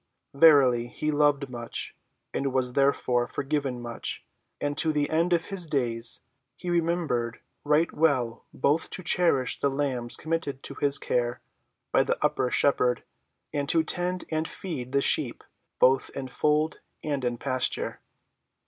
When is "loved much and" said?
1.11-2.51